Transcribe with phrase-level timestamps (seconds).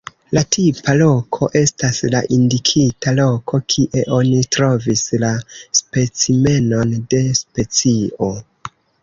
[0.35, 5.31] La tipa loko estas la indikita loko kie oni trovis la
[5.83, 8.33] specimenon de specio.